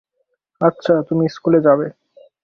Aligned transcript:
আচ্ছা, 0.61 0.93
তুমি 1.09 1.25
স্কুলে 1.29 1.59
যাবে। 1.61 1.87